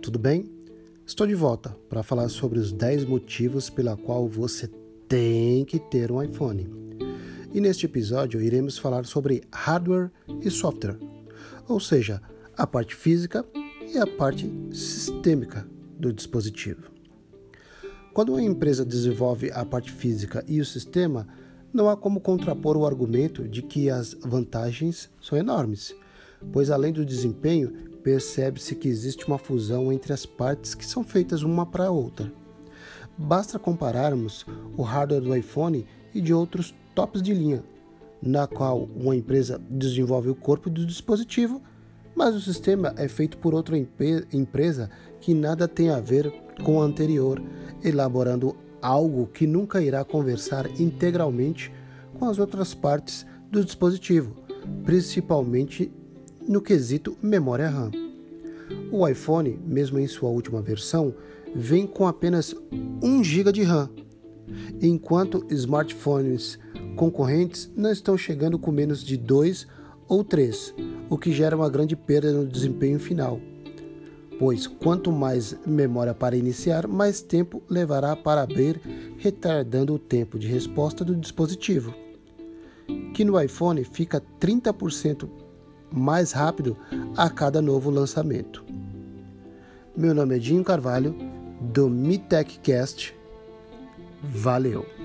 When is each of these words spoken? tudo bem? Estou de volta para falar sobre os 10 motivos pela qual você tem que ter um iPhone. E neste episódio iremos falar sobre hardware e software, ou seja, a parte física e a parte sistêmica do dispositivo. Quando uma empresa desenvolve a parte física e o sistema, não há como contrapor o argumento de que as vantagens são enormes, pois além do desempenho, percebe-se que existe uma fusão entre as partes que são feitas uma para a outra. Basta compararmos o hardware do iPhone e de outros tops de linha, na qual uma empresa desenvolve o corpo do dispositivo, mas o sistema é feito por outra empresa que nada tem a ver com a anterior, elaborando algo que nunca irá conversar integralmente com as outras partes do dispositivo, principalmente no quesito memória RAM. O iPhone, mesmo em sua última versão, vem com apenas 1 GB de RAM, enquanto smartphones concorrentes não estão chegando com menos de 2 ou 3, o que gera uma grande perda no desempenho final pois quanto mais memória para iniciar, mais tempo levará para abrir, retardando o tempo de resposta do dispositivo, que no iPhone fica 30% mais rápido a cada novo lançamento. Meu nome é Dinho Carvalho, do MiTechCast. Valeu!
tudo 0.00 0.18
bem? 0.18 0.50
Estou 1.06 1.26
de 1.26 1.34
volta 1.34 1.76
para 1.86 2.02
falar 2.02 2.30
sobre 2.30 2.58
os 2.58 2.72
10 2.72 3.04
motivos 3.04 3.68
pela 3.68 3.94
qual 3.94 4.26
você 4.26 4.70
tem 5.06 5.66
que 5.66 5.78
ter 5.78 6.10
um 6.10 6.22
iPhone. 6.22 6.66
E 7.52 7.60
neste 7.60 7.84
episódio 7.84 8.40
iremos 8.40 8.78
falar 8.78 9.04
sobre 9.04 9.42
hardware 9.52 10.10
e 10.40 10.50
software, 10.50 10.98
ou 11.68 11.78
seja, 11.78 12.22
a 12.56 12.66
parte 12.66 12.96
física 12.96 13.44
e 13.86 13.98
a 13.98 14.06
parte 14.06 14.50
sistêmica 14.72 15.68
do 15.98 16.10
dispositivo. 16.10 16.90
Quando 18.14 18.30
uma 18.30 18.42
empresa 18.42 18.82
desenvolve 18.82 19.50
a 19.52 19.62
parte 19.62 19.92
física 19.92 20.42
e 20.48 20.58
o 20.58 20.64
sistema, 20.64 21.28
não 21.70 21.90
há 21.90 21.98
como 21.98 22.18
contrapor 22.18 22.78
o 22.78 22.86
argumento 22.86 23.46
de 23.46 23.60
que 23.60 23.90
as 23.90 24.14
vantagens 24.22 25.10
são 25.20 25.36
enormes, 25.36 25.94
pois 26.50 26.70
além 26.70 26.94
do 26.94 27.04
desempenho, 27.04 27.89
percebe-se 28.02 28.74
que 28.74 28.88
existe 28.88 29.26
uma 29.26 29.38
fusão 29.38 29.92
entre 29.92 30.12
as 30.12 30.24
partes 30.26 30.74
que 30.74 30.84
são 30.84 31.04
feitas 31.04 31.42
uma 31.42 31.66
para 31.66 31.86
a 31.86 31.90
outra. 31.90 32.32
Basta 33.16 33.58
compararmos 33.58 34.46
o 34.76 34.82
hardware 34.82 35.20
do 35.20 35.36
iPhone 35.36 35.86
e 36.14 36.20
de 36.20 36.32
outros 36.32 36.74
tops 36.94 37.22
de 37.22 37.34
linha, 37.34 37.62
na 38.22 38.46
qual 38.46 38.88
uma 38.96 39.14
empresa 39.14 39.60
desenvolve 39.68 40.30
o 40.30 40.34
corpo 40.34 40.70
do 40.70 40.86
dispositivo, 40.86 41.60
mas 42.14 42.34
o 42.34 42.40
sistema 42.40 42.94
é 42.96 43.08
feito 43.08 43.38
por 43.38 43.54
outra 43.54 43.76
empresa 43.78 44.90
que 45.20 45.32
nada 45.32 45.68
tem 45.68 45.90
a 45.90 46.00
ver 46.00 46.32
com 46.64 46.80
a 46.80 46.84
anterior, 46.84 47.42
elaborando 47.82 48.56
algo 48.82 49.26
que 49.26 49.46
nunca 49.46 49.82
irá 49.82 50.04
conversar 50.04 50.66
integralmente 50.80 51.72
com 52.18 52.26
as 52.26 52.38
outras 52.38 52.74
partes 52.74 53.26
do 53.50 53.64
dispositivo, 53.64 54.34
principalmente 54.84 55.92
no 56.50 56.60
quesito 56.60 57.16
memória 57.22 57.68
RAM. 57.68 57.92
O 58.90 59.06
iPhone, 59.06 59.56
mesmo 59.64 60.00
em 60.00 60.08
sua 60.08 60.30
última 60.30 60.60
versão, 60.60 61.14
vem 61.54 61.86
com 61.86 62.08
apenas 62.08 62.56
1 63.00 63.22
GB 63.22 63.52
de 63.52 63.62
RAM, 63.62 63.88
enquanto 64.82 65.46
smartphones 65.48 66.58
concorrentes 66.96 67.70
não 67.76 67.92
estão 67.92 68.18
chegando 68.18 68.58
com 68.58 68.72
menos 68.72 69.04
de 69.04 69.16
2 69.16 69.64
ou 70.08 70.24
3, 70.24 70.74
o 71.08 71.16
que 71.16 71.30
gera 71.30 71.54
uma 71.54 71.70
grande 71.70 71.94
perda 71.94 72.32
no 72.32 72.44
desempenho 72.44 72.98
final 72.98 73.40
pois 74.40 74.66
quanto 74.66 75.12
mais 75.12 75.54
memória 75.66 76.14
para 76.14 76.34
iniciar, 76.34 76.88
mais 76.88 77.20
tempo 77.20 77.62
levará 77.68 78.16
para 78.16 78.40
abrir, 78.40 78.80
retardando 79.18 79.92
o 79.92 79.98
tempo 79.98 80.38
de 80.38 80.46
resposta 80.46 81.04
do 81.04 81.14
dispositivo, 81.14 81.94
que 83.12 83.22
no 83.22 83.38
iPhone 83.38 83.84
fica 83.84 84.22
30% 84.40 85.28
mais 85.92 86.32
rápido 86.32 86.76
a 87.16 87.28
cada 87.28 87.60
novo 87.60 87.90
lançamento. 87.90 88.64
Meu 89.96 90.14
nome 90.14 90.36
é 90.36 90.38
Dinho 90.38 90.64
Carvalho, 90.64 91.14
do 91.60 91.88
MiTechCast. 91.88 93.14
Valeu! 94.22 94.99